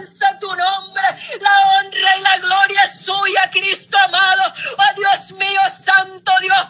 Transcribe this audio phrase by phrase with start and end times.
[0.00, 1.02] alabanza tu nombre,
[1.40, 4.52] la honra y la gloria es suya, Cristo amado.
[4.78, 6.66] Oh Dios mío, Santo Dios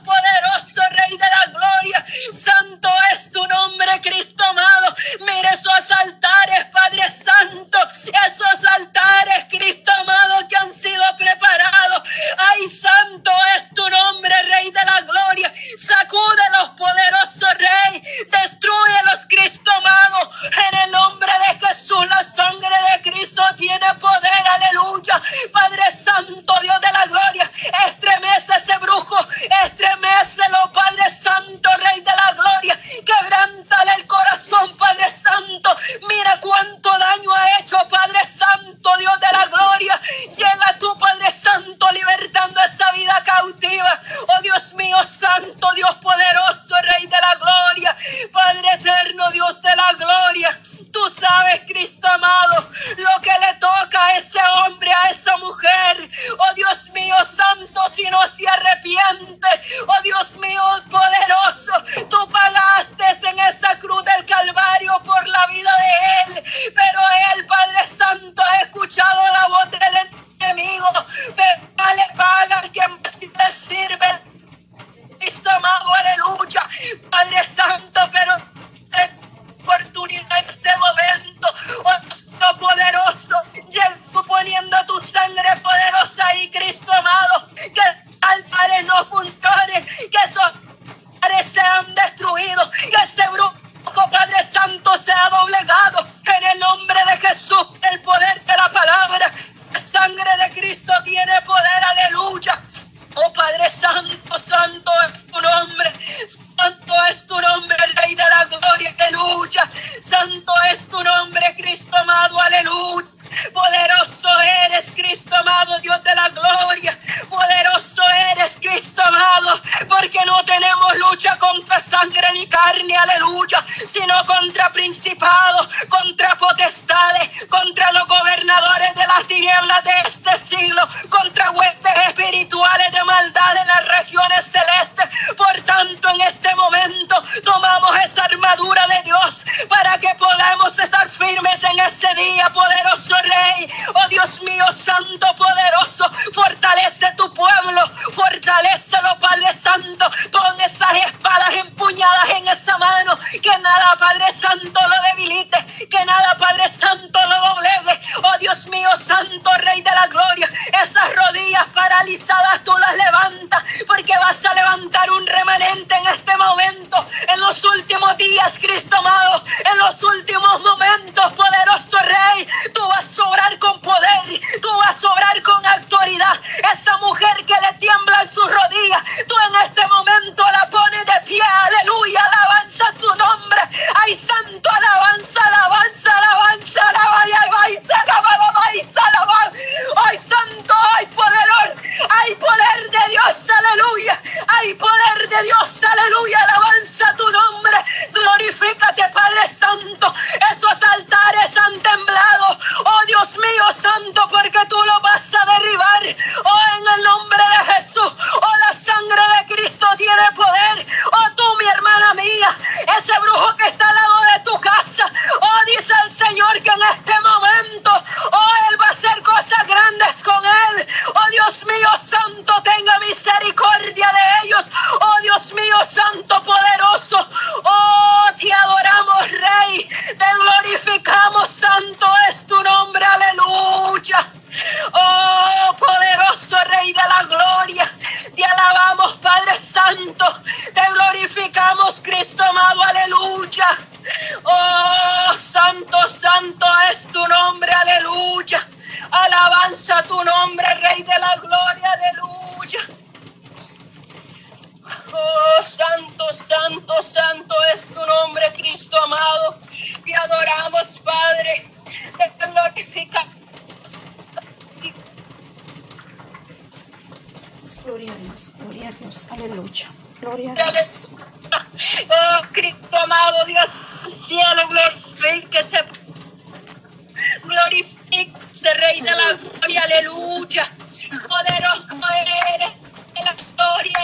[138.21, 143.71] armadura de Dios para que podamos estar firmes en ese día, poderoso Rey.
[143.95, 152.31] Oh Dios mío, Santo, poderoso, fortalece tu pueblo, fortalecelo, Padre Santo, con esas espadas empuñadas
[152.37, 158.00] en esa mano, que nada, Padre Santo, lo debilite, que nada, Padre Santo, lo doblegue,
[158.23, 160.49] Oh Dios mío, Santo Rey de la Gloria,
[160.83, 167.07] esas rodillas paralizadas tú las levantas porque vas a levantar un remanente en este momento,
[167.29, 173.23] en los últimos días, Cristo amado, en los últimos momentos, poderoso Rey, tú vas a
[173.25, 176.41] obrar con poder, tú vas a obrar con autoridad.
[176.73, 182.21] Esa mujer que le tiembla en sus rodillas, tú en este momento la pones Aleluya,
[182.25, 183.61] alabanza su nombre.
[184.03, 189.59] Ay, santo, alabanza, alabanza, alabanza, alabanza, alabanza, alabanza, alabanza.
[190.07, 191.77] Ay, santo, hay poder,
[192.09, 194.21] hay poder de Dios, aleluya.
[194.49, 197.77] Hay poder de Dios, aleluya, alabanza tu nombre.
[198.13, 200.13] Glorifícate, Padre Santo.
[200.51, 202.59] Esos altares han temblado.
[202.85, 206.17] Oh Dios mío, Santo, porque tú lo vas a derribar.
[206.45, 208.13] Oh, en el nombre de Jesús.
[208.41, 210.87] Oh, la sangre de Cristo tiene poder.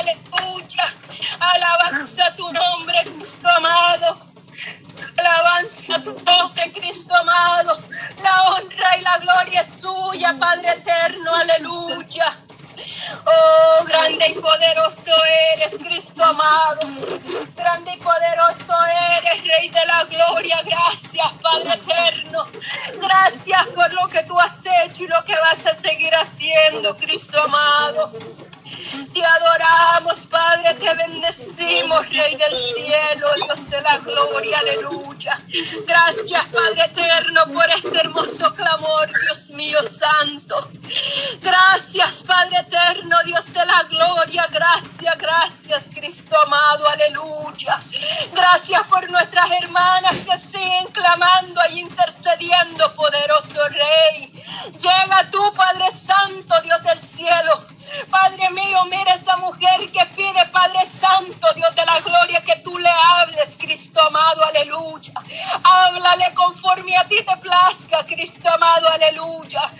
[0.06, 0.94] Aleluya.
[1.40, 4.18] Alabanza tu nombre, Cristo amado.
[5.18, 7.82] Alabanza tu nombre, Cristo amado.
[8.22, 11.34] La honra y la gloria es suya, Padre eterno.
[11.34, 12.38] Aleluya.
[13.24, 15.10] Oh, grande y poderoso
[15.54, 16.80] eres, Cristo amado.
[17.56, 18.74] Grande y poderoso
[19.18, 20.62] eres, Rey de la Gloria.
[20.64, 22.46] Gracias, Padre eterno.
[23.00, 27.40] Gracias por lo que tú has hecho y lo que vas a seguir haciendo, Cristo
[27.42, 28.12] amado.
[29.16, 35.40] Te adoramos, Padre, te bendecimos, Rey del cielo, Dios de la gloria, aleluya.
[35.86, 40.70] Gracias, Padre eterno, por este hermoso clamor, Dios mío santo.
[41.40, 44.46] Gracias, Padre eterno, Dios de la gloria.
[44.50, 47.80] Gracias, gracias, Cristo amado, aleluya.
[48.34, 54.30] Gracias por nuestras hermanas que siguen clamando y intercediendo, poderoso Rey.
[54.72, 57.75] Llega tú, Padre Santo, Dios del cielo.
[58.10, 62.78] Padre mío, mira esa mujer que pide, Padre Santo, Dios de la gloria, que tú
[62.78, 65.12] le hables, Cristo amado, aleluya.
[65.62, 69.70] Háblale conforme a ti te plazca, Cristo amado, aleluya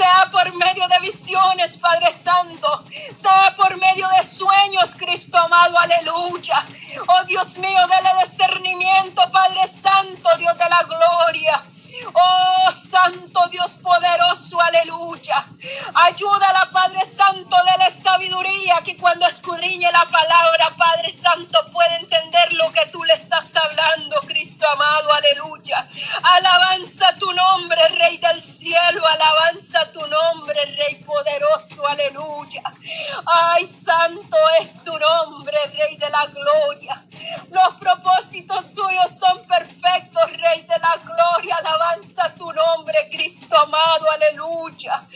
[0.00, 6.64] sea por medio de visiones, Padre Santo, sea por medio de sueños, Cristo amado, aleluya.
[7.08, 11.64] Oh Dios mío, dale discernimiento, Padre Santo, Dios de la gloria.
[12.22, 15.46] Oh Santo Dios poderoso, aleluya.
[15.94, 22.72] Ayúdala, Padre Santo, dale sabiduría que cuando escudriñe la palabra, Padre Santo, puede entender lo
[22.72, 25.86] que tú le estás hablando, Cristo amado, aleluya.
[26.22, 32.62] Alabanza tu nombre, Rey del cielo, alabanza tu nombre, Rey poderoso, aleluya.
[33.26, 37.04] Ay, santo es tu nombre, Rey de la gloria.
[37.50, 45.06] Los propósitos suyos son perfectos, Rey de la gloria, alabanza tu nombre, Cristo amado, aleluya.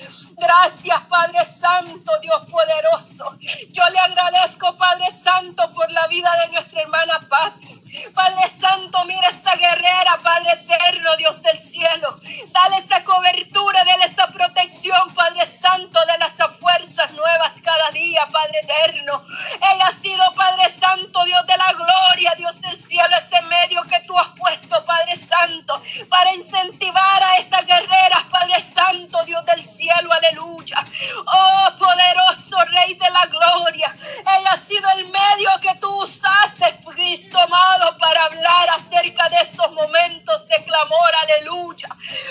[0.63, 3.37] Gracias, Padre Santo, Dios poderoso.
[3.73, 7.83] Yo le agradezco, Padre Santo, por la vida de nuestra hermana Pati.
[8.15, 12.19] Padre Santo, mira esa guerrera, Padre eterno, Dios del cielo.
[12.53, 18.61] Dale esa cobertura, dale esa protección, Padre Santo, de las fuerzas nuevas cada día, Padre
[18.63, 19.25] eterno.
[19.73, 24.01] Ella ha sido, Padre Santo, Dios de la gloria, Dios del cielo, ese medio que
[24.01, 30.11] tú has puesto, Padre Santo, para incentivar a estas guerreras, Padre Santo, Dios del cielo,
[30.13, 30.85] aleluya.
[31.27, 33.95] Oh, poderoso Rey de la gloria.
[34.21, 39.73] Ella ha sido el medio que tú usaste, Cristo amado para hablar acerca de estos
[39.73, 41.89] momentos de clamor, aleluya.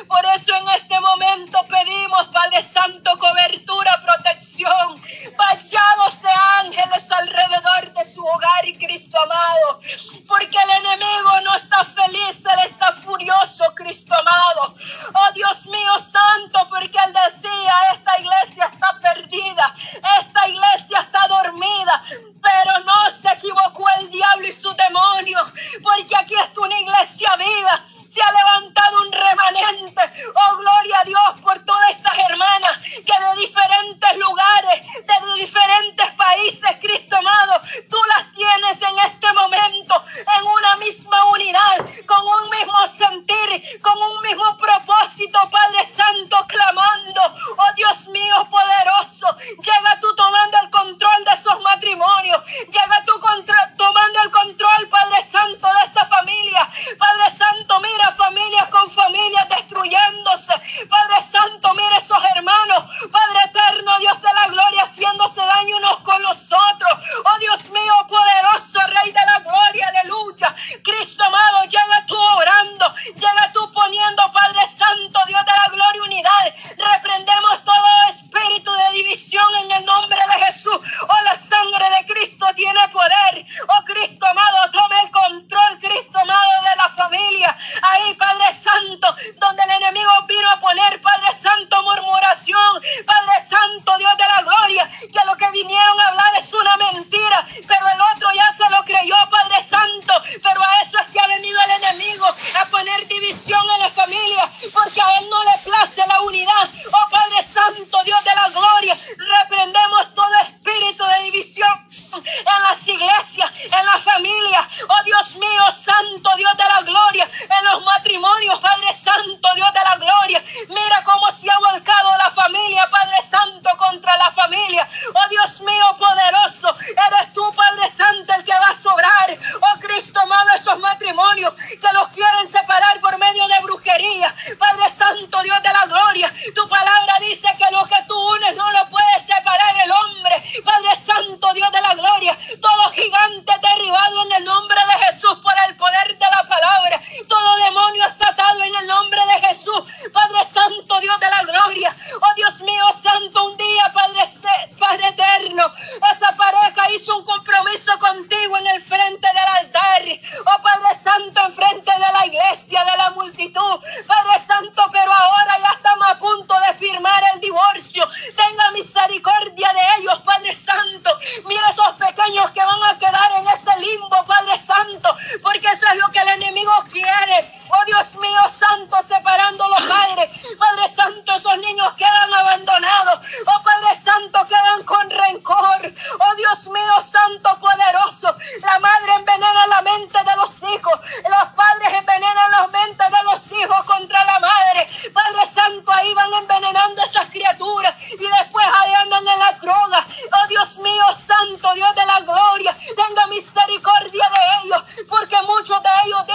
[0.07, 3.62] Por eso en este momento pedimos, Padre Santo, cobertura,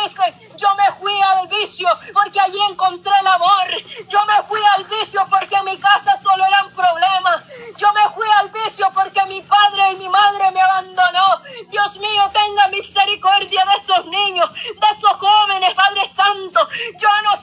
[0.08, 3.68] dicen, yo me fui al vicio porque allí encontré el amor.
[4.08, 7.42] Yo me fui al vicio porque en mi casa solo eran problemas.
[7.76, 11.42] Yo me fui al vicio porque mi padre y mi madre me abandonó.
[11.70, 16.68] Dios mío, tenga misericordia de esos niños, de esos jóvenes, Padre Santo.
[16.98, 17.36] Yo no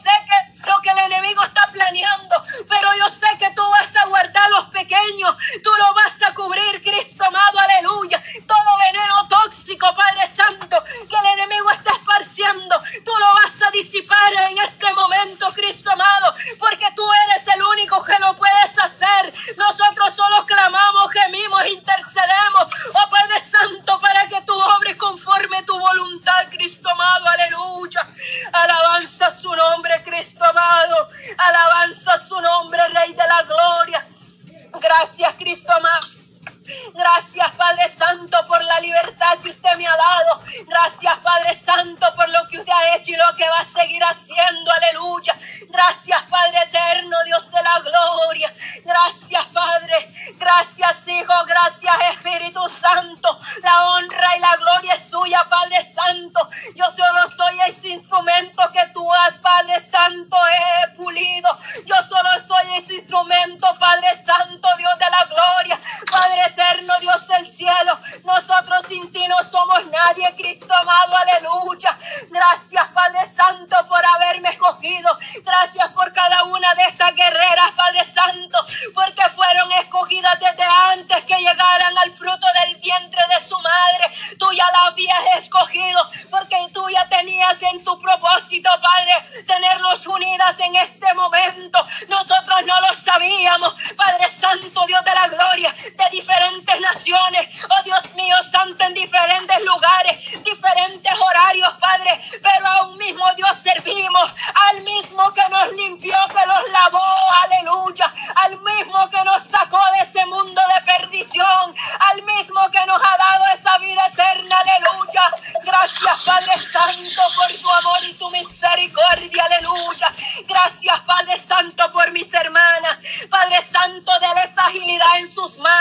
[54.89, 56.47] es suya, Padre Santo.
[56.75, 61.49] Yo solo soy ese instrumento que tú has, Padre Santo, he pulido.
[61.85, 65.79] Yo solo soy ese instrumento, Padre Santo, Dios de la gloria.
[66.11, 67.99] Padre eterno, Dios del cielo.
[68.23, 71.97] Nosotros sin ti no somos nadie, Cristo amado, aleluya.
[72.29, 75.17] Gracias, Padre Santo, por haberme escogido.
[75.43, 78.57] Gracias por cada una de estas guerreras, Padre Santo,
[78.93, 84.35] porque fueron escogidas desde antes que llegaran al fruto del vientre de su madre.
[84.37, 90.59] Tú ya la habías escogido, porque tú ya tenías en tu propósito, Padre, tenernos unidas
[90.59, 91.85] en este momento.
[92.09, 98.13] Nosotros no lo sabíamos, Padre Santo, Dios de la gloria, de diferentes naciones, oh Dios
[98.15, 104.35] mío, Santo, en diferentes lugares, diferentes horarios, Padre, pero a un mismo Dios servimos,
[104.69, 110.03] al mismo que nos limpió, que nos lavó, aleluya, al mismo que nos sacó de
[110.03, 111.75] ese mundo de perdición,
[112.11, 115.31] al mismo que nos ha dado esa vida eterna, aleluya.
[115.63, 120.13] Gracias, Padre Santo, por tu amor y tu misericordia, aleluya.
[120.47, 122.99] Gracias, Padre Santo, por mis hermanas.
[123.29, 125.74] Padre Santo, de esa agilidad en sus manos.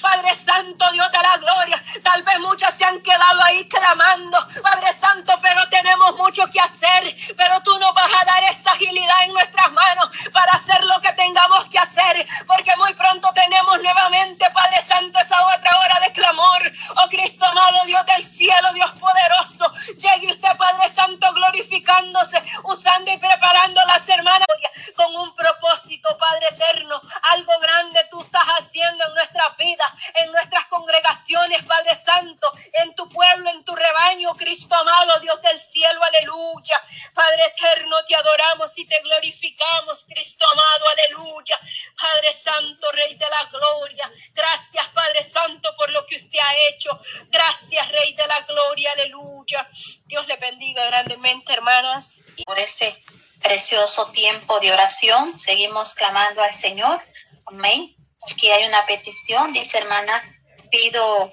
[0.00, 1.82] Padre Santo, Dios de la gloria.
[2.02, 7.14] Tal vez muchas se han quedado ahí clamando, Padre Santo, pero tenemos mucho que hacer.
[7.36, 11.12] Pero tú nos vas a dar esa agilidad en nuestras manos para hacer lo que
[11.12, 12.26] tengamos que hacer.
[12.46, 16.72] Porque muy pronto tenemos nuevamente, Padre Santo, esa otra hora de clamor.
[16.96, 19.70] Oh Cristo amado, Dios del cielo, Dios poderoso.
[19.98, 24.46] Llegue usted, Padre Santo, glorificándose, usando y preparando las hermanas
[24.94, 27.00] con un propósito, Padre eterno.
[27.22, 33.08] Algo grande tú estás haciendo en nuestra vida, en nuestras congregaciones, Padre Santo, en tu
[33.08, 36.82] pueblo, en tu rebaño, Cristo amado, Dios del cielo, aleluya.
[37.14, 41.58] Padre eterno, te adoramos y te glorificamos, Cristo amado, aleluya.
[42.00, 44.10] Padre Santo, Rey de la gloria.
[44.34, 46.98] Gracias, Padre Santo, por lo que usted ha hecho.
[47.28, 49.68] Gracias, Rey de la gloria, aleluya.
[50.06, 52.20] Dios le bendiga grandemente, hermanas.
[52.36, 53.00] Y por ese
[53.42, 57.00] precioso tiempo de oración, seguimos clamando al Señor.
[57.46, 57.95] Amén.
[58.30, 60.22] Aquí hay una petición, dice hermana,
[60.70, 61.32] pido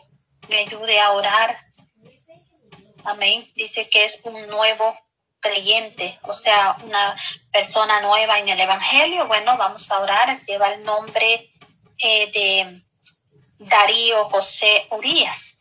[0.49, 1.57] me ayude a orar.
[3.05, 3.51] Amén.
[3.55, 4.97] Dice que es un nuevo
[5.39, 7.17] creyente, o sea, una
[7.51, 9.27] persona nueva en el Evangelio.
[9.27, 10.41] Bueno, vamos a orar.
[10.45, 11.51] Lleva el nombre
[11.97, 12.83] eh, de
[13.59, 15.59] Darío José Urias.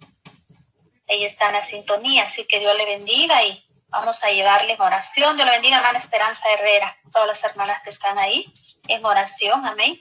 [1.06, 4.80] Ella está en la sintonía, así que Dios le bendiga y vamos a llevarle en
[4.80, 5.36] oración.
[5.36, 8.52] Dios le bendiga, hermana Esperanza Herrera, todas las hermanas que están ahí
[8.88, 9.66] en oración.
[9.66, 9.98] Amén.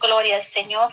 [0.00, 0.92] Gloria al Señor.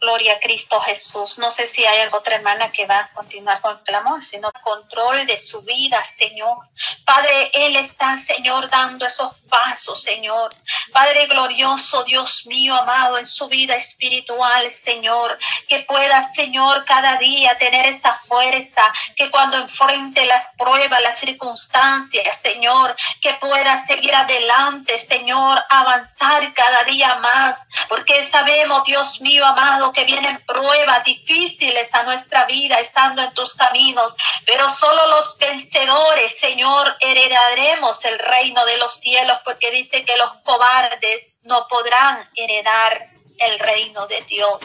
[0.00, 1.38] Gloria a Cristo Jesús.
[1.38, 5.26] No sé si hay otra hermana que va a continuar con el clamor, sino control
[5.26, 6.56] de su vida, Señor.
[7.04, 10.54] Padre, Él está, Señor, dando esos pasos, Señor.
[10.92, 15.38] Padre glorioso, Dios mío, amado, en su vida espiritual, Señor.
[15.68, 18.82] Que pueda, Señor, cada día tener esa fuerza,
[19.16, 26.84] que cuando enfrente las pruebas, las circunstancias, Señor, que pueda seguir adelante, Señor, avanzar cada
[26.84, 27.68] día más.
[27.88, 33.54] Porque sabemos, Dios mío, amado, que vienen pruebas difíciles a nuestra vida estando en tus
[33.54, 34.14] caminos,
[34.46, 40.32] pero solo los vencedores, Señor, heredaremos el reino de los cielos, porque dice que los
[40.44, 44.60] cobardes no podrán heredar el reino de Dios.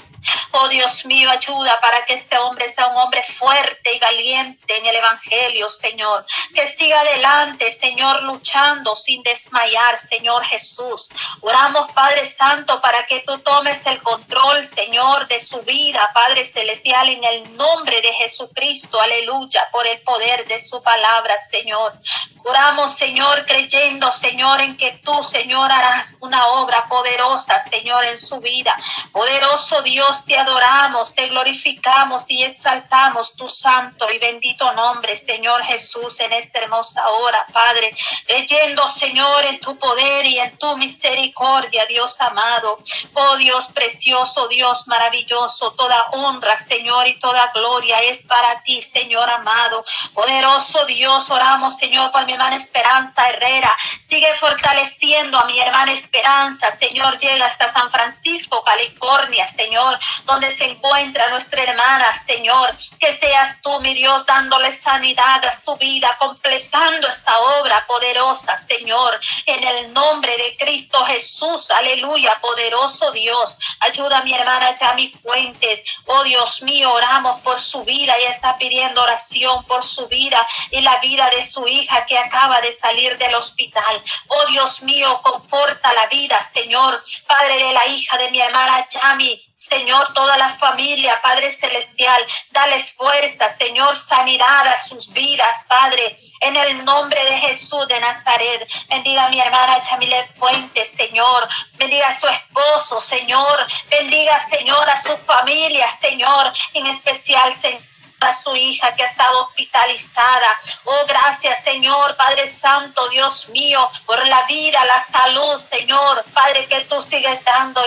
[0.58, 4.86] Oh Dios mío, ayuda para que este hombre sea un hombre fuerte y valiente en
[4.86, 6.26] el Evangelio, Señor.
[6.54, 11.10] Que siga adelante, Señor, luchando sin desmayar, Señor Jesús.
[11.42, 17.10] Oramos, Padre Santo, para que tú tomes el control, Señor, de su vida, Padre Celestial,
[17.10, 19.02] en el nombre de Jesucristo.
[19.02, 22.00] Aleluya, por el poder de su palabra, Señor.
[22.46, 28.40] Oramos, Señor, creyendo, Señor, en que tú, Señor, harás una obra poderosa, Señor, en su
[28.40, 28.78] vida.
[29.12, 36.20] Poderoso Dios, te adoramos, te glorificamos y exaltamos tu santo y bendito nombre, Señor Jesús,
[36.20, 37.96] en esta hermosa hora, Padre.
[38.28, 42.80] Leyendo, Señor, en tu poder y en tu misericordia, Dios amado.
[43.14, 49.28] Oh Dios precioso, Dios maravilloso, toda honra, Señor, y toda gloria es para ti, Señor
[49.30, 49.84] amado.
[50.14, 53.74] Poderoso Dios, oramos, Señor, por mi hermana Esperanza Herrera.
[54.08, 60.00] Sigue fortaleciendo a mi hermana Esperanza, Señor, llega hasta San Francisco, California, Señor
[60.36, 62.76] donde se encuentra nuestra hermana, Señor.
[63.00, 69.18] Que seas tú, mi Dios, dándole sanidad a su vida, completando esa obra poderosa, Señor.
[69.46, 73.58] En el nombre de Cristo Jesús, aleluya, poderoso Dios.
[73.80, 75.80] Ayuda a mi hermana Yami Fuentes.
[76.06, 78.14] Oh Dios mío, oramos por su vida.
[78.20, 82.60] y está pidiendo oración por su vida y la vida de su hija que acaba
[82.60, 84.04] de salir del hospital.
[84.28, 87.04] Oh Dios mío, conforta la vida, Señor.
[87.28, 92.92] Padre de la hija de mi hermana Yami, Señor, toda la familia, Padre Celestial, dales
[92.92, 98.68] fuerza, Señor, sanidad a sus vidas, Padre, en el nombre de Jesús de Nazaret.
[98.90, 101.48] Bendiga a mi hermana Chamile Fuentes, Señor.
[101.74, 103.66] Bendiga a su esposo, Señor.
[103.90, 107.95] Bendiga, Señor, a su familia, Señor, en especial, Señor
[108.26, 110.48] a su hija que ha estado hospitalizada.
[110.84, 116.24] Oh, gracias, Señor, Padre Santo, Dios mío, por la vida, la salud, Señor.
[116.34, 117.82] Padre, que tú sigues dando,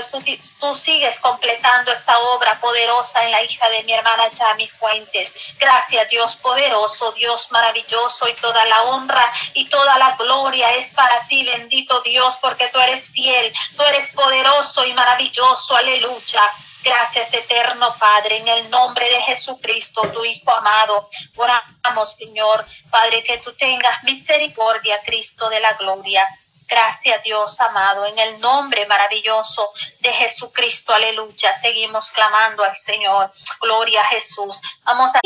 [0.60, 5.34] tú sigues completando esa obra poderosa en la hija de mi hermana Yami Fuentes.
[5.58, 9.24] Gracias, Dios poderoso, Dios maravilloso, y toda la honra
[9.54, 14.08] y toda la gloria es para ti, bendito Dios, porque tú eres fiel, tú eres
[14.10, 15.76] poderoso y maravilloso.
[15.76, 16.42] Aleluya.
[16.88, 21.06] Gracias, eterno Padre, en el nombre de Jesucristo, tu Hijo amado.
[21.36, 26.26] Oramos, Señor, Padre, que tú tengas misericordia, Cristo de la gloria.
[26.66, 29.70] Gracias, Dios amado, en el nombre maravilloso
[30.00, 31.54] de Jesucristo, aleluya.
[31.54, 33.30] Seguimos clamando al Señor.
[33.60, 34.58] Gloria a Jesús.
[34.84, 35.20] Vamos a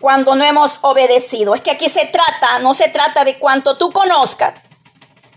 [0.00, 1.54] cuando no hemos obedecido.
[1.54, 4.54] Es que aquí se trata, no se trata de cuánto tú conozcas,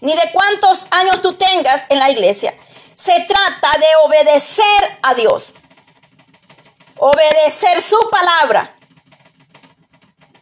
[0.01, 2.55] ni de cuántos años tú tengas en la iglesia
[2.95, 5.51] se trata de obedecer a Dios.
[6.97, 8.75] Obedecer su palabra.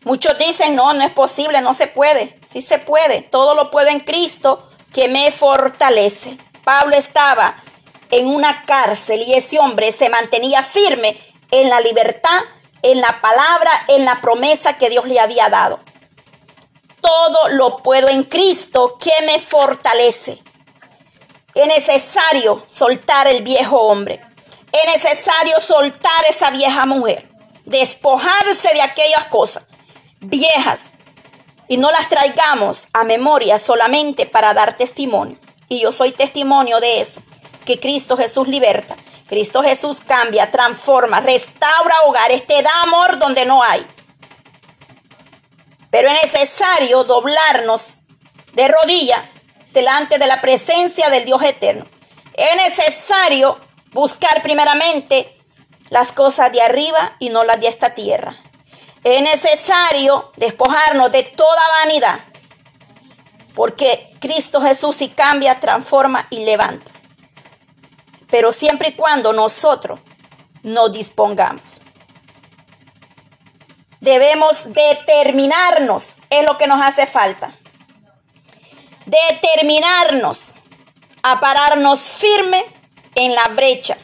[0.03, 2.39] Muchos dicen, no, no es posible, no se puede.
[2.47, 3.21] Sí se puede.
[3.21, 6.37] Todo lo puedo en Cristo que me fortalece.
[6.63, 7.55] Pablo estaba
[8.11, 11.17] en una cárcel y ese hombre se mantenía firme
[11.49, 12.41] en la libertad,
[12.83, 15.79] en la palabra, en la promesa que Dios le había dado.
[17.01, 20.41] Todo lo puedo en Cristo que me fortalece.
[21.55, 24.21] Es necesario soltar el viejo hombre.
[24.71, 27.29] Es necesario soltar esa vieja mujer.
[27.65, 29.63] Despojarse de aquellas cosas
[30.19, 30.83] viejas
[31.67, 35.37] y no las traigamos a memoria solamente para dar testimonio.
[35.69, 37.21] Y yo soy testimonio de eso,
[37.65, 38.95] que Cristo Jesús liberta.
[39.27, 43.85] Cristo Jesús cambia, transforma, restaura hogares, te da amor donde no hay.
[45.89, 47.99] Pero es necesario doblarnos
[48.53, 49.21] de rodillas
[49.73, 51.85] delante de la presencia del Dios eterno.
[52.35, 53.59] Es necesario
[53.91, 55.35] buscar primeramente
[55.89, 58.35] las cosas de arriba y no las de esta tierra.
[59.03, 62.19] Es necesario despojarnos de toda vanidad,
[63.53, 66.91] porque Cristo Jesús si cambia, transforma y levanta.
[68.29, 69.99] Pero siempre y cuando nosotros
[70.63, 71.61] nos dispongamos.
[73.99, 77.55] Debemos determinarnos, es lo que nos hace falta
[79.05, 80.53] determinarnos
[81.21, 82.65] a pararnos firme
[83.15, 83.97] en la brecha.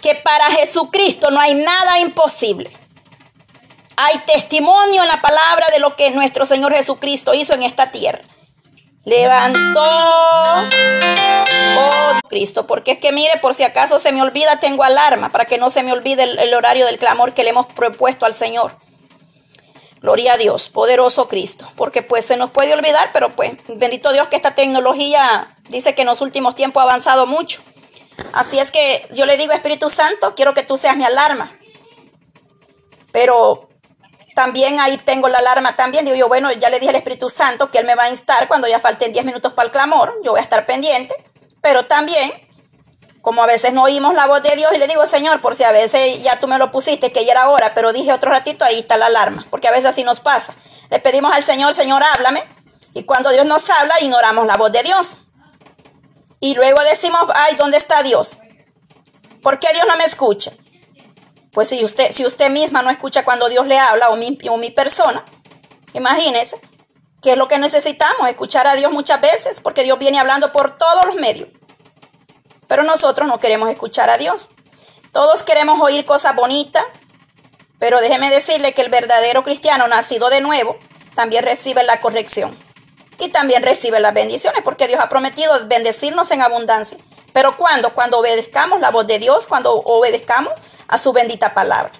[0.00, 2.70] que para Jesucristo no hay nada imposible.
[3.96, 8.20] Hay testimonio en la palabra de lo que nuestro Señor Jesucristo hizo en esta tierra.
[9.04, 9.82] Levantó,
[11.78, 15.44] oh Cristo, porque es que mire, por si acaso se me olvida, tengo alarma para
[15.44, 18.34] que no se me olvide el, el horario del clamor que le hemos propuesto al
[18.34, 18.76] Señor.
[20.06, 24.28] Gloria a Dios, poderoso Cristo, porque pues se nos puede olvidar, pero pues bendito Dios
[24.28, 27.60] que esta tecnología dice que en los últimos tiempos ha avanzado mucho.
[28.32, 31.58] Así es que yo le digo, Espíritu Santo, quiero que tú seas mi alarma.
[33.10, 33.68] Pero
[34.36, 36.04] también ahí tengo la alarma también.
[36.04, 38.46] Digo yo, bueno, ya le dije al Espíritu Santo que Él me va a instar
[38.46, 40.14] cuando ya falten 10 minutos para el clamor.
[40.22, 41.16] Yo voy a estar pendiente.
[41.60, 42.30] Pero también,
[43.26, 45.64] como a veces no oímos la voz de Dios y le digo, Señor, por si
[45.64, 48.64] a veces ya tú me lo pusiste, que ya era hora, pero dije otro ratito,
[48.64, 49.44] ahí está la alarma.
[49.50, 50.54] Porque a veces así nos pasa.
[50.90, 52.44] Le pedimos al Señor, Señor, háblame.
[52.94, 55.16] Y cuando Dios nos habla, ignoramos la voz de Dios.
[56.38, 58.36] Y luego decimos, ay, ¿dónde está Dios?
[59.42, 60.52] ¿Por qué Dios no me escucha?
[61.50, 64.56] Pues si usted, si usted misma no escucha cuando Dios le habla o mi, o
[64.56, 65.24] mi persona,
[65.94, 66.60] imagínese
[67.20, 70.78] que es lo que necesitamos, escuchar a Dios muchas veces, porque Dios viene hablando por
[70.78, 71.48] todos los medios.
[72.66, 74.48] Pero nosotros no queremos escuchar a Dios.
[75.12, 76.84] Todos queremos oír cosas bonitas,
[77.78, 80.76] pero déjeme decirle que el verdadero cristiano nacido de nuevo
[81.14, 82.56] también recibe la corrección
[83.18, 86.98] y también recibe las bendiciones, porque Dios ha prometido bendecirnos en abundancia.
[87.32, 90.52] Pero cuando, cuando obedezcamos la voz de Dios, cuando obedezcamos
[90.88, 91.92] a su bendita palabra.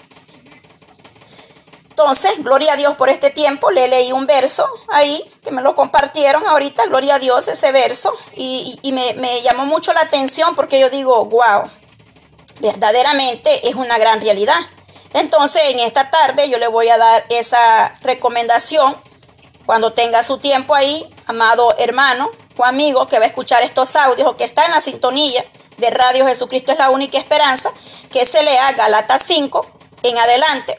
[1.98, 3.70] Entonces, gloria a Dios por este tiempo.
[3.70, 6.85] Le leí un verso ahí que me lo compartieron ahorita.
[6.88, 8.12] Gloria a Dios ese verso.
[8.37, 11.70] Y, me, me, llamó mucho la atención porque yo digo, wow,
[12.61, 14.59] verdaderamente es una gran realidad.
[15.14, 19.00] Entonces, en esta tarde yo le voy a dar esa recomendación.
[19.64, 24.28] Cuando tenga su tiempo ahí, amado hermano o amigo que va a escuchar estos audios
[24.28, 25.46] o que está en la sintonía
[25.78, 27.70] de Radio Jesucristo es la única esperanza,
[28.12, 29.66] que se lea Galata 5
[30.02, 30.78] en adelante.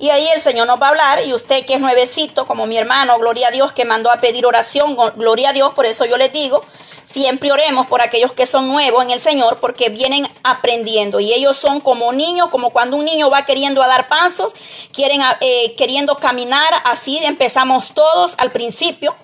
[0.00, 2.76] Y ahí el Señor nos va a hablar y usted que es nuevecito, como mi
[2.76, 6.16] hermano, gloria a Dios, que mandó a pedir oración, gloria a Dios, por eso yo
[6.16, 6.62] les digo,
[7.04, 11.56] siempre oremos por aquellos que son nuevos en el Señor, porque vienen aprendiendo y ellos
[11.56, 14.52] son como niños, como cuando un niño va queriendo a dar pasos,
[14.92, 19.14] quieren, eh, queriendo caminar, así empezamos todos al principio.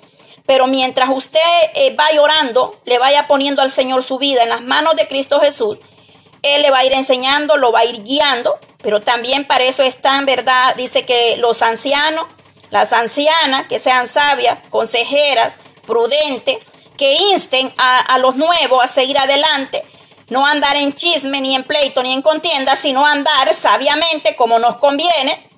[0.47, 1.39] Pero mientras usted
[1.75, 5.39] eh, va llorando, le vaya poniendo al Señor su vida en las manos de Cristo
[5.39, 5.79] Jesús,
[6.43, 9.83] Él le va a ir enseñando, lo va a ir guiando, pero también para eso
[9.83, 10.75] están, ¿verdad?
[10.77, 12.27] Dice que los ancianos,
[12.71, 16.59] las ancianas, que sean sabias, consejeras, prudentes,
[16.97, 19.83] que insten a, los nuevos a seguir adelante,
[20.29, 24.77] no andar en chisme, ni en pleito, ni en contienda, sino andar sabiamente como nos
[24.77, 25.49] conviene.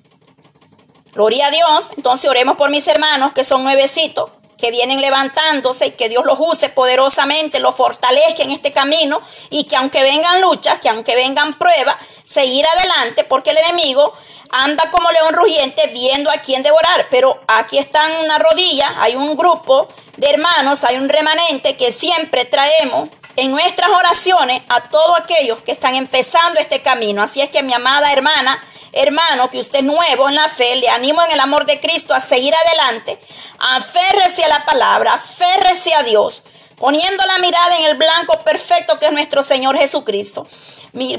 [1.11, 1.89] Gloria a Dios.
[1.95, 4.31] Entonces oremos por mis hermanos que son nuevecitos,
[4.63, 9.65] que vienen levantándose y que Dios los use poderosamente, los fortalezca en este camino y
[9.65, 14.13] que aunque vengan luchas, que aunque vengan pruebas, seguir adelante porque el enemigo
[14.51, 17.07] anda como león rugiente viendo a quién devorar.
[17.11, 21.91] Pero aquí está en una rodilla, hay un grupo de hermanos, hay un remanente que
[21.91, 27.21] siempre traemos en nuestras oraciones a todos aquellos que están empezando este camino.
[27.23, 30.89] Así es que mi amada hermana, hermano, que usted es nuevo en la fe, le
[30.89, 33.19] animo en el amor de Cristo a seguir adelante,
[33.59, 36.43] aférrese a la palabra, aférrese a Dios,
[36.77, 40.47] poniendo la mirada en el blanco perfecto que es nuestro Señor Jesucristo,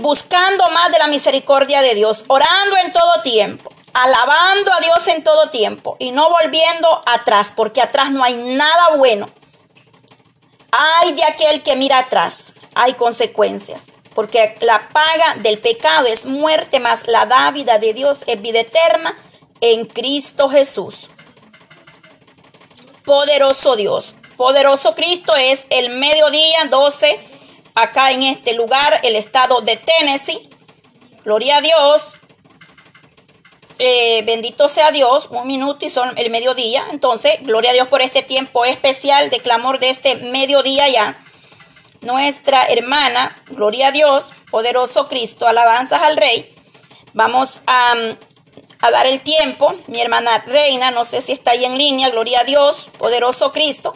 [0.00, 5.24] buscando más de la misericordia de Dios, orando en todo tiempo, alabando a Dios en
[5.24, 9.29] todo tiempo y no volviendo atrás, porque atrás no hay nada bueno.
[10.76, 13.82] Hay de aquel que mira atrás, hay consecuencias
[14.14, 19.16] porque la paga del pecado es muerte, más la dávida de Dios es vida eterna
[19.60, 21.08] en Cristo Jesús.
[23.04, 27.20] Poderoso Dios, poderoso Cristo es el mediodía 12,
[27.74, 30.48] acá en este lugar, el estado de Tennessee.
[31.24, 32.02] Gloria a Dios.
[33.78, 36.84] Eh, bendito sea Dios, un minuto y son el mediodía.
[36.90, 41.24] Entonces, gloria a Dios por este tiempo especial de clamor de este mediodía ya
[42.04, 46.54] nuestra hermana, gloria a Dios, poderoso Cristo, alabanzas al Rey.
[47.12, 47.94] Vamos a,
[48.80, 49.74] a, dar el tiempo.
[49.87, 53.94] Mi hermana Reina, no sé si está ahí en línea, gloria a Dios, poderoso Cristo.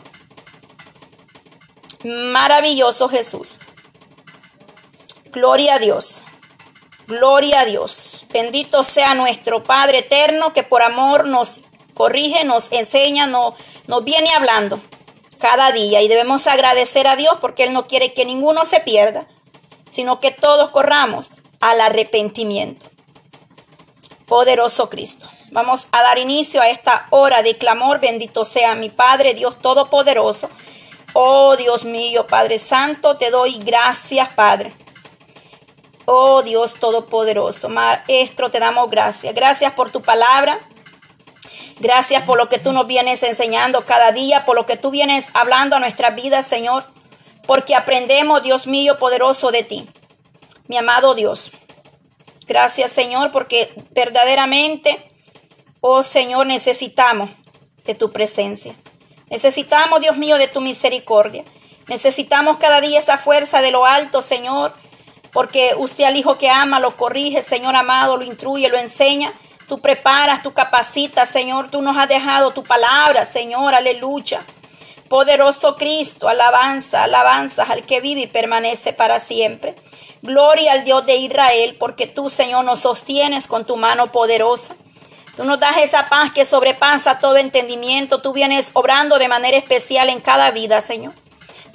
[2.05, 3.59] Maravilloso Jesús.
[5.27, 6.23] Gloria a Dios.
[7.09, 8.27] Gloria a Dios.
[8.29, 11.63] Bendito sea nuestro Padre eterno que por amor nos
[11.95, 13.55] corrige, nos enseña, nos,
[14.05, 14.79] viene hablando
[15.39, 19.27] cada día y debemos agradecer a Dios porque Él no quiere que ninguno se pierda,
[19.89, 22.85] sino que todos corramos al arrepentimiento.
[24.27, 25.31] Poderoso Cristo.
[25.51, 28.01] Vamos a dar inicio a esta hora de clamor.
[28.01, 30.51] Bendito sea mi Padre, Dios Todopoderoso.
[31.15, 34.75] Oh Dios mío, Padre Santo, te doy gracias, Padre.
[36.11, 39.35] Oh Dios Todopoderoso, Maestro, te damos gracias.
[39.35, 40.59] Gracias por tu palabra.
[41.81, 45.27] Gracias por lo que tú nos vienes enseñando cada día, por lo que tú vienes
[45.35, 46.87] hablando a nuestras vidas, Señor.
[47.47, 49.87] Porque aprendemos, Dios mío, poderoso de ti.
[50.67, 51.51] Mi amado Dios.
[52.47, 55.11] Gracias, Señor, porque verdaderamente,
[55.83, 57.29] oh Señor, necesitamos
[57.85, 58.75] de tu presencia.
[59.29, 61.45] Necesitamos, Dios mío, de tu misericordia.
[61.87, 64.88] Necesitamos cada día esa fuerza de lo alto, Señor
[65.39, 69.33] porque usted al hijo que ama lo corrige, Señor amado, lo instruye, lo enseña.
[69.69, 71.71] Tú preparas, tú capacitas, Señor.
[71.71, 73.73] Tú nos has dejado tu palabra, Señor.
[73.73, 74.45] Aleluya.
[75.09, 79.77] Poderoso Cristo, alabanza, alabanza al que vive y permanece para siempre.
[80.23, 84.75] Gloria al Dios de Israel, porque tú, Señor, nos sostienes con tu mano poderosa.
[85.37, 88.21] Tú nos das esa paz que sobrepasa todo entendimiento.
[88.21, 91.15] Tú vienes obrando de manera especial en cada vida, Señor.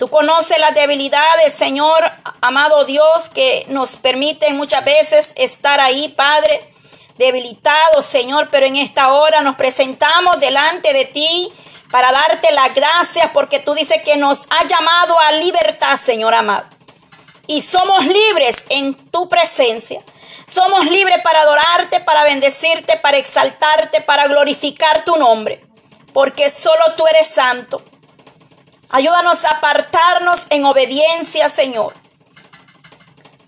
[0.04, 2.12] Tú conoces las debilidades, Señor,
[2.42, 6.60] amado Dios, que nos permiten muchas veces estar ahí, Padre,
[7.18, 11.54] debilitados, Señor, pero en esta hora nos presentamos delante de ti
[11.90, 16.66] para darte las gracias porque tú dices que nos ha llamado a libertad, Señor amado.
[17.48, 20.02] Y somos libres en tu presencia.
[20.46, 25.66] Somos libres para adorarte, para bendecirte, para exaltarte, para glorificar tu nombre.
[26.12, 27.82] Porque solo tú eres santo.
[28.96, 31.96] Ayúdanos a apartarnos en obediencia, Señor.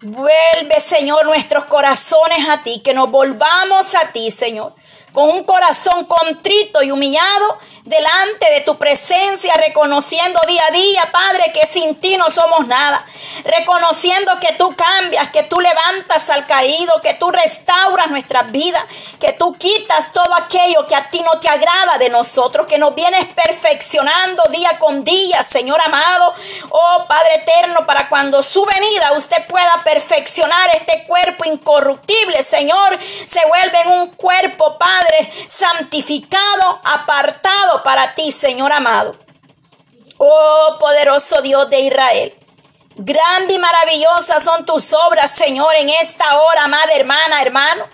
[0.01, 4.73] Vuelve, Señor, nuestros corazones a ti, que nos volvamos a ti, Señor
[5.15, 11.51] con un corazón contrito y humillado delante de tu presencia, reconociendo día a día, Padre,
[11.53, 13.05] que sin ti no somos nada,
[13.43, 18.83] reconociendo que tú cambias, que tú levantas al caído, que tú restauras nuestras vidas,
[19.19, 22.95] que tú quitas todo aquello que a ti no te agrada de nosotros, que nos
[22.95, 26.33] vienes perfeccionando día con día, Señor amado,
[26.71, 32.97] oh Padre eterno, para cuando su venida usted pueda perfeccionar este cuerpo incorruptible, Señor,
[33.27, 35.04] se vuelve en un cuerpo, Padre,
[35.47, 39.15] santificado, apartado para ti, Señor amado.
[40.17, 42.33] Oh poderoso Dios de Israel.
[42.97, 47.87] Grande y maravillosa son tus obras, Señor, en esta hora, amada hermana, hermano.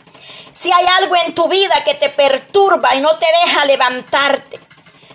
[0.51, 4.59] Si hay algo en tu vida que te perturba y no te deja levantarte,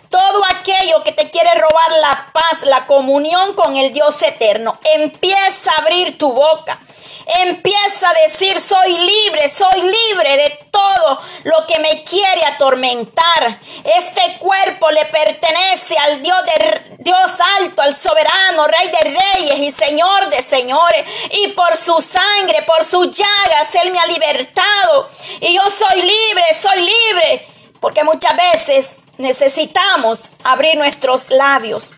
[0.09, 5.73] todo aquello que te quiere robar la paz, la comunión con el Dios eterno, empieza
[5.73, 6.81] a abrir tu boca
[7.27, 13.59] Empieza a decir, soy libre, soy libre de todo lo que me quiere atormentar.
[13.83, 19.73] Este cuerpo le pertenece al Dios de Dios alto, al soberano, Rey de reyes y
[19.73, 21.05] Señor de señores.
[21.33, 25.09] Y por su sangre, por sus llagas, Él me ha libertado.
[25.41, 27.49] Y yo soy libre, soy libre.
[27.81, 31.93] Porque muchas veces necesitamos abrir nuestros labios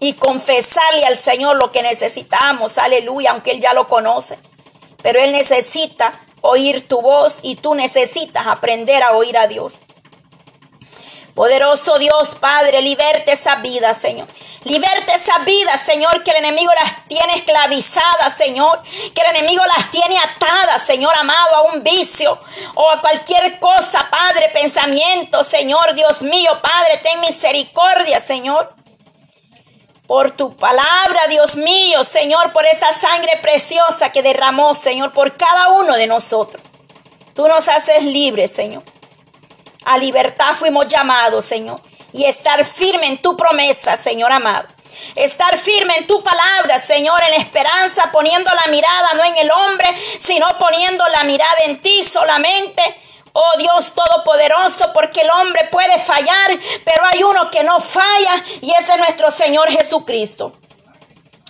[0.00, 2.78] y confesarle al Señor lo que necesitamos.
[2.78, 4.38] Aleluya, aunque Él ya lo conoce
[5.02, 9.78] pero Él necesita oír tu voz y tú necesitas aprender a oír a Dios.
[11.34, 14.28] Poderoso Dios, Padre, liberte esa vida, Señor.
[14.64, 18.82] Liberte esa vida, Señor, que el enemigo las tiene esclavizadas, Señor.
[19.14, 22.38] Que el enemigo las tiene atadas, Señor amado, a un vicio
[22.74, 28.74] o a cualquier cosa, Padre, pensamiento, Señor, Dios mío, Padre, ten misericordia, Señor
[30.12, 35.70] por tu palabra, Dios mío, Señor, por esa sangre preciosa que derramó, Señor, por cada
[35.70, 36.62] uno de nosotros.
[37.34, 38.82] Tú nos haces libres, Señor.
[39.84, 41.80] A libertad fuimos llamados, Señor.
[42.12, 44.68] Y estar firme en tu promesa, Señor amado.
[45.14, 49.88] Estar firme en tu palabra, Señor, en esperanza, poniendo la mirada no en el hombre,
[50.18, 52.82] sino poniendo la mirada en ti solamente
[53.34, 58.70] Oh Dios Todopoderoso, porque el hombre puede fallar, pero hay uno que no falla y
[58.72, 60.52] ese es nuestro Señor Jesucristo.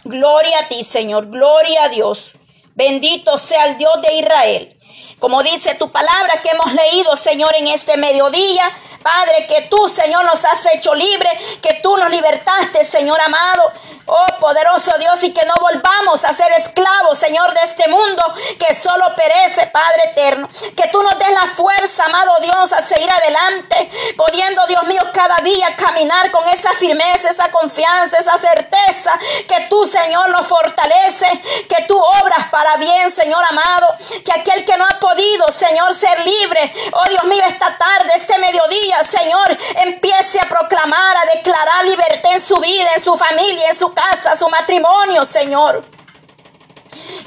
[0.04, 2.32] Gloria a ti, Señor, gloria a Dios.
[2.74, 4.80] Bendito sea el Dios de Israel.
[5.22, 8.64] Como dice tu palabra que hemos leído, Señor, en este mediodía,
[9.02, 13.72] Padre, que tú, Señor, nos has hecho libre, que tú nos libertaste, Señor amado.
[14.06, 18.22] Oh poderoso Dios, y que no volvamos a ser esclavos, Señor, de este mundo
[18.58, 20.48] que solo perece, Padre eterno.
[20.76, 25.36] Que tú nos des la fuerza, amado Dios, a seguir adelante, pudiendo, Dios mío, cada
[25.36, 29.12] día caminar con esa firmeza, esa confianza, esa certeza
[29.46, 31.28] que tú, Señor, nos fortalece,
[31.68, 33.96] que tú obras para bien, Señor amado.
[34.24, 38.38] Que aquel que no ha podido, Señor, ser libre, oh Dios mío, esta tarde, este
[38.38, 43.78] mediodía, Señor, empiece a proclamar, a declarar libertad en su vida, en su familia, en
[43.78, 45.84] su casa, su matrimonio, Señor.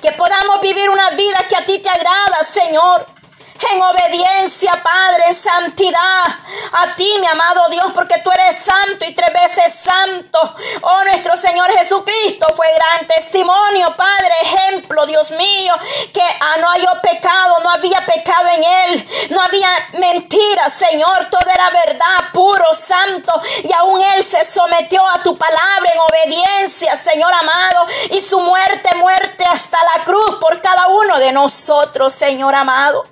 [0.02, 3.15] Que podamos vivir una vida que a ti te agrada, Señor
[3.72, 6.24] en obediencia, Padre, en santidad
[6.72, 10.56] a ti, mi amado Dios, porque tú eres santo y tres veces santo.
[10.82, 15.74] Oh, nuestro Señor Jesucristo fue gran testimonio, Padre, ejemplo Dios mío,
[16.14, 21.50] que ah, no halló pecado, no había pecado en él, no había mentira, Señor, todo
[21.50, 27.34] era verdad, puro, santo, y aún él se sometió a tu palabra en obediencia, Señor
[27.34, 33.06] amado, y su muerte, muerte hasta la cruz por cada uno de nosotros, Señor amado.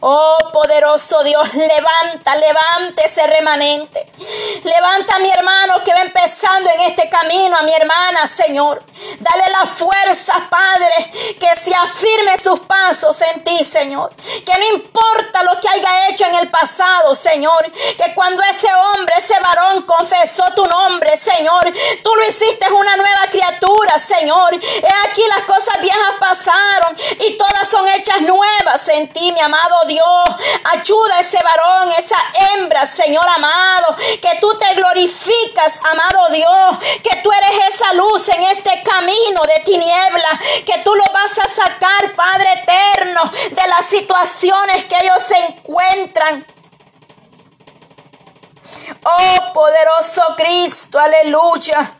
[0.00, 4.06] Oh poderoso Dios, levanta, levanta ese remanente.
[4.62, 8.82] Levanta a mi hermano que va empezando en este camino, a mi hermana, Señor.
[9.20, 14.14] Dale la fuerza, Padre, que se afirme sus pasos en ti, Señor.
[14.44, 17.70] Que no importa lo que haya hecho en el pasado, Señor.
[17.72, 23.26] Que cuando ese hombre, ese varón confesó tu nombre, Señor, tú lo hiciste una nueva
[23.30, 24.54] criatura, Señor.
[24.54, 29.84] He aquí las cosas viejas pasaron y todas son hechas nuevas en ti, mi amado
[29.86, 29.95] Dios.
[30.64, 32.16] Ayuda a ese varón, esa
[32.52, 33.96] hembra, Señor amado.
[34.20, 36.78] Que tú te glorificas, amado Dios.
[37.02, 40.40] Que tú eres esa luz en este camino de tiniebla.
[40.64, 46.46] Que tú lo vas a sacar, Padre eterno, de las situaciones que ellos se encuentran.
[49.04, 51.96] Oh poderoso Cristo, aleluya.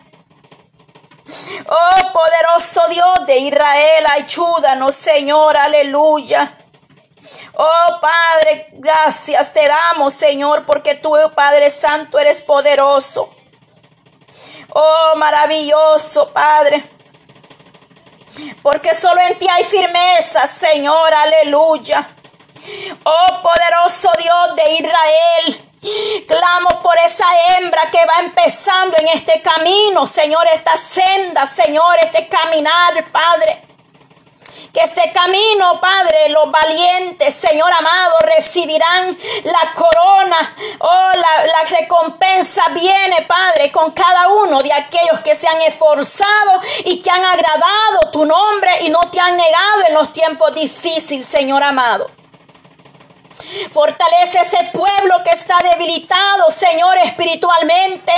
[1.68, 6.55] Oh poderoso Dios de Israel, ayúdanos Señor, aleluya.
[7.54, 13.34] Oh Padre, gracias te damos, Señor, porque tú, Padre Santo, eres poderoso.
[14.72, 16.84] Oh maravilloso, Padre.
[18.62, 22.06] Porque solo en ti hay firmeza, Señor, aleluya.
[23.04, 25.62] Oh poderoso Dios de Israel.
[26.26, 32.28] Clamo por esa hembra que va empezando en este camino, Señor, esta senda, Señor, este
[32.28, 33.62] caminar, Padre.
[34.72, 40.54] Que este camino, Padre, los valientes, Señor amado, recibirán la corona.
[40.80, 46.60] Oh, la, la, recompensa viene, Padre, con cada uno de aquellos que se han esforzado
[46.84, 51.26] y que han agradado tu nombre y no te han negado en los tiempos difíciles,
[51.26, 52.06] Señor amado.
[53.70, 58.12] Fortalece ese pueblo que está debilitado, Señor, espiritualmente.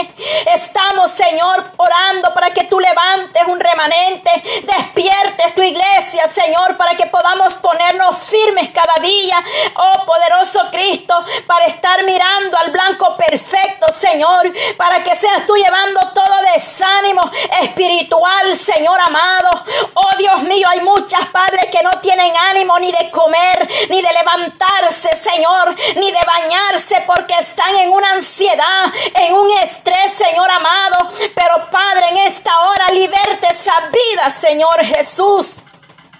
[0.54, 4.30] Estamos, Señor, orando para que tú levantes un remanente,
[4.62, 9.42] despiertes tu iglesia, Señor, para que podamos ponernos firmes cada día,
[9.76, 11.14] oh poderoso Cristo,
[11.46, 17.22] para estar mirando al blanco perfecto, Señor, para que seas tú llevando todo desánimo
[17.62, 19.50] espiritual, Señor amado.
[19.94, 24.12] Oh Dios mío, hay muchas padres que no tienen ánimo ni de comer, ni de
[24.12, 31.10] levantarse, Señor, ni de bañarse porque están en una ansiedad, en un estrés, Señor amado.
[31.34, 35.62] Pero Padre, en esta hora liberte esa vida, Señor Jesús.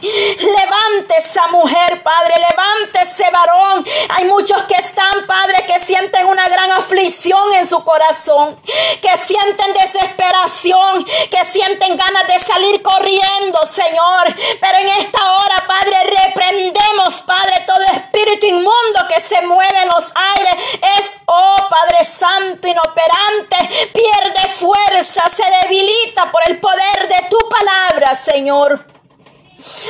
[0.01, 3.85] Levante esa mujer, Padre, levante ese varón.
[4.11, 8.61] Hay muchos que están, Padre, que sienten una gran aflicción en su corazón,
[9.03, 14.35] que sienten desesperación, que sienten ganas de salir corriendo, Señor.
[14.61, 20.05] Pero en esta hora, Padre, reprendemos, Padre, todo espíritu inmundo que se mueve en los
[20.37, 20.55] aires.
[20.99, 28.15] Es, oh Padre Santo, inoperante, pierde fuerza, se debilita por el poder de tu palabra,
[28.15, 28.98] Señor.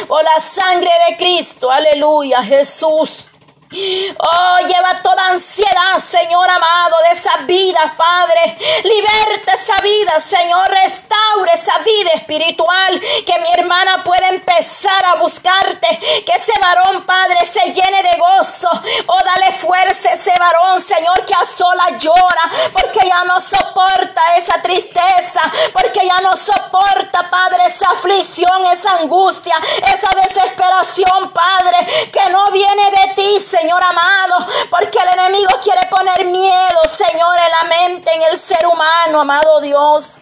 [0.08, 3.27] Oh, la sangre de Cristo, aleluya, Jesús.
[3.70, 8.56] Oh, lleva toda ansiedad, Señor amado, de esa vida, Padre.
[8.82, 10.68] Liberte esa vida, Señor.
[10.70, 12.98] Restaure esa vida espiritual.
[13.26, 15.86] Que mi hermana pueda empezar a buscarte.
[16.24, 18.70] Que ese varón, Padre, se llene de gozo.
[19.06, 22.50] Oh, dale fuerza a ese varón, Señor, que a sola llora.
[22.72, 25.42] Porque ya no soporta esa tristeza.
[25.74, 32.90] Porque ya no soporta, Padre, esa aflicción, esa angustia, esa desesperación, Padre, que no viene
[32.90, 38.14] de ti, Señor Señor amado, porque el enemigo quiere poner miedo, Señor, en la mente,
[38.14, 40.18] en el ser humano, amado Dios.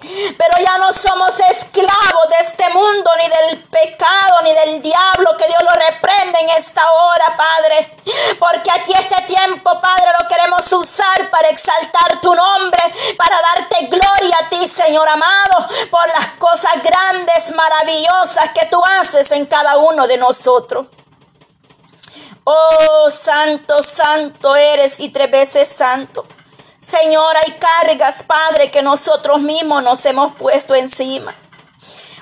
[0.00, 5.48] Pero ya no somos esclavos de este mundo, ni del pecado, ni del diablo, que
[5.48, 7.96] Dios lo reprende en esta hora, Padre.
[8.38, 12.82] Porque aquí este tiempo, Padre, lo queremos usar para exaltar tu nombre,
[13.18, 19.30] para darte gloria a ti, Señor amado, por las cosas grandes, maravillosas que tú haces
[19.32, 20.86] en cada uno de nosotros.
[22.52, 26.26] Oh, santo, santo eres y tres veces santo.
[26.80, 31.32] Señor, hay cargas, Padre, que nosotros mismos nos hemos puesto encima.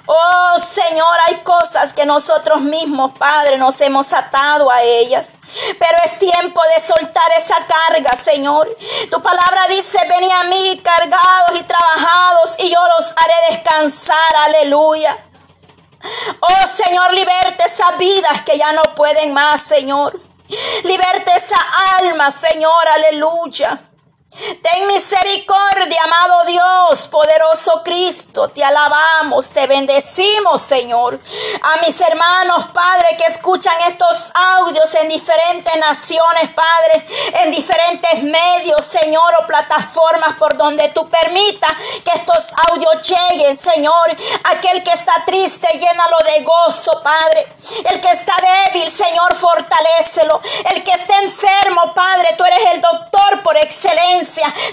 [0.04, 5.32] Oh Señor, hay cosas que nosotros mismos, Padre, nos hemos atado a ellas.
[5.78, 8.68] Pero es tiempo de soltar esa carga, Señor.
[9.10, 14.36] Tu palabra dice, ven a mí cargados y trabajados y yo los haré descansar.
[14.46, 15.27] Aleluya.
[16.40, 20.20] Oh Señor, liberte esas vidas que ya no pueden más, Señor.
[20.84, 21.58] Liberte esa
[22.00, 23.87] alma, Señor, aleluya.
[24.38, 28.48] Ten misericordia, amado Dios, poderoso Cristo.
[28.48, 31.18] Te alabamos, te bendecimos, Señor.
[31.60, 37.04] A mis hermanos, Padre, que escuchan estos audios en diferentes naciones, Padre,
[37.42, 41.72] en diferentes medios, Señor, o plataformas por donde tú permitas
[42.04, 44.16] que estos audios lleguen, Señor.
[44.44, 47.48] Aquel que está triste, llénalo de gozo, Padre.
[47.90, 48.34] El que está
[48.70, 50.40] débil, Señor, fortalécelo.
[50.70, 53.87] El que está enfermo, Padre, tú eres el doctor por excelencia.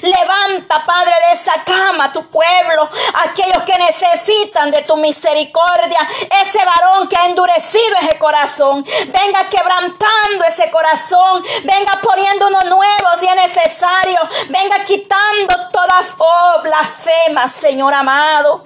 [0.02, 2.90] Levanta, Padre, de esa cama tu pueblo,
[3.26, 6.00] aquellos que necesitan de tu misericordia.
[6.42, 13.10] Ese varón que ha endurecido ese corazón, venga quebrantando ese corazón, venga poniendo uno nuevo
[13.20, 18.66] si es necesario, venga quitando toda oh, blasfema, Señor amado.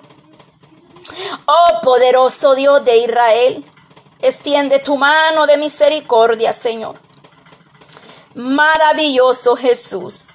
[1.45, 3.65] Oh poderoso Dios de Israel,
[4.21, 6.99] extiende tu mano de misericordia, Señor.
[8.35, 10.29] Maravilloso Jesús.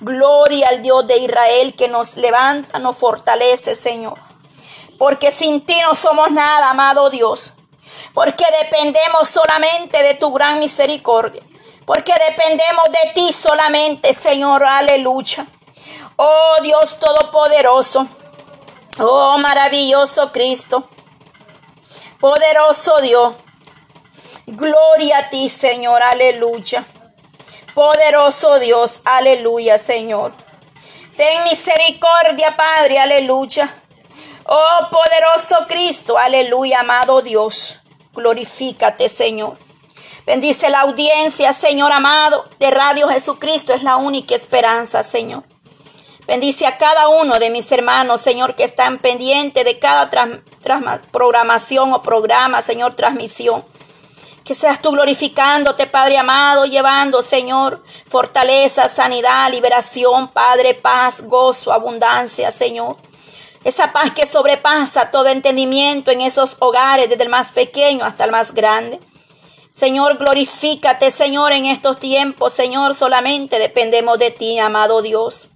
[0.00, 4.18] Gloria al Dios de Israel que nos levanta, nos fortalece, Señor.
[4.98, 7.52] Porque sin ti no somos nada, amado Dios.
[8.14, 11.42] Porque dependemos solamente de tu gran misericordia.
[11.84, 14.64] Porque dependemos de ti solamente, Señor.
[14.64, 15.46] Aleluya.
[16.16, 18.06] Oh Dios Todopoderoso.
[18.98, 20.88] Oh maravilloso Cristo.
[22.18, 23.34] Poderoso Dios.
[24.46, 26.02] Gloria a ti, Señor.
[26.02, 26.86] Aleluya.
[27.74, 30.32] Poderoso Dios, aleluya, Señor.
[31.16, 33.74] Ten misericordia, Padre, aleluya.
[34.46, 37.78] Oh, poderoso Cristo, aleluya, amado Dios.
[38.12, 39.56] Glorifícate, Señor.
[40.26, 43.72] Bendice la audiencia, Señor amado, de Radio Jesucristo.
[43.72, 45.44] Es la única esperanza, Señor.
[46.26, 50.10] Bendice a cada uno de mis hermanos, Señor, que están pendientes de cada
[51.10, 53.64] programación o programa, Señor, transmisión.
[54.50, 62.50] Que seas tú glorificándote, Padre amado, llevando, Señor, fortaleza, sanidad, liberación, Padre, paz, gozo, abundancia,
[62.50, 62.96] Señor.
[63.62, 68.32] Esa paz que sobrepasa todo entendimiento en esos hogares, desde el más pequeño hasta el
[68.32, 68.98] más grande.
[69.70, 75.46] Señor, glorifícate, Señor, en estos tiempos, Señor, solamente dependemos de ti, amado Dios.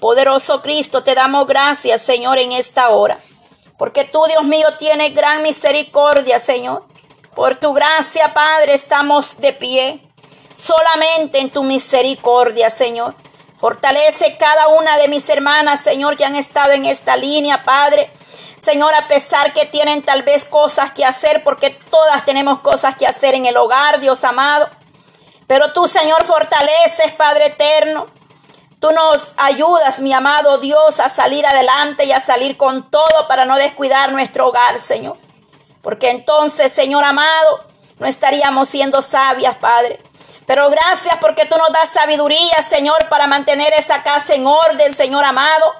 [0.00, 3.20] Poderoso Cristo, te damos gracias, Señor, en esta hora.
[3.78, 6.97] Porque tú, Dios mío, tienes gran misericordia, Señor.
[7.38, 10.02] Por tu gracia, Padre, estamos de pie.
[10.52, 13.14] Solamente en tu misericordia, Señor.
[13.56, 18.10] Fortalece cada una de mis hermanas, Señor, que han estado en esta línea, Padre.
[18.58, 23.06] Señor, a pesar que tienen tal vez cosas que hacer, porque todas tenemos cosas que
[23.06, 24.68] hacer en el hogar, Dios amado.
[25.46, 28.08] Pero tú, Señor, fortaleces, Padre eterno.
[28.80, 33.44] Tú nos ayudas, mi amado Dios, a salir adelante y a salir con todo para
[33.44, 35.27] no descuidar nuestro hogar, Señor.
[35.82, 37.64] Porque entonces, Señor amado,
[37.98, 40.00] no estaríamos siendo sabias, Padre.
[40.46, 45.24] Pero gracias porque tú nos das sabiduría, Señor, para mantener esa casa en orden, Señor
[45.24, 45.74] amado.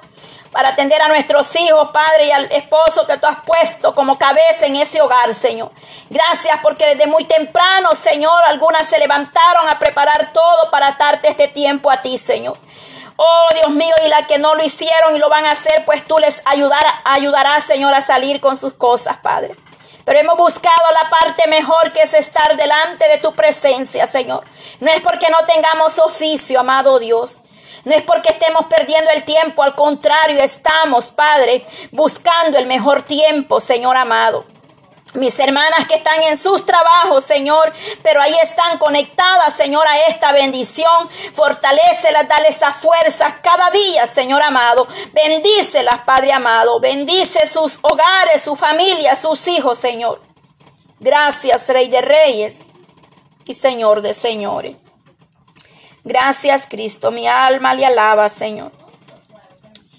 [0.51, 4.65] Para atender a nuestros hijos, Padre, y al esposo que tú has puesto como cabeza
[4.65, 5.71] en ese hogar, Señor.
[6.09, 11.47] Gracias porque desde muy temprano, Señor, algunas se levantaron a preparar todo para darte este
[11.47, 12.57] tiempo a ti, Señor.
[13.15, 16.05] Oh Dios mío, y la que no lo hicieron y lo van a hacer, pues
[16.05, 19.55] tú les ayudarás, ayudarás, Señor, a salir con sus cosas, Padre.
[20.05, 24.43] Pero hemos buscado la parte mejor que es estar delante de tu presencia, Señor.
[24.79, 27.41] No es porque no tengamos oficio, amado Dios.
[27.85, 33.59] No es porque estemos perdiendo el tiempo, al contrario, estamos, Padre, buscando el mejor tiempo,
[33.59, 34.45] Señor amado.
[35.15, 40.31] Mis hermanas que están en sus trabajos, Señor, pero ahí están conectadas, Señor, a esta
[40.31, 41.09] bendición.
[41.33, 44.87] Fortalécelas, dale esa fuerza cada día, Señor amado.
[45.13, 46.79] Bendícelas, Padre amado.
[46.79, 50.21] Bendice sus hogares, su familia, sus hijos, Señor.
[50.99, 52.59] Gracias, Rey de Reyes
[53.45, 54.75] y Señor de Señores.
[56.03, 57.09] Gracias, Cristo.
[57.09, 58.71] Mi alma le alaba, Señor.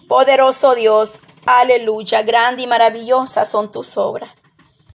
[0.09, 1.13] Poderoso Dios,
[1.47, 2.23] aleluya.
[2.23, 4.31] Grande y maravillosa son tus obras.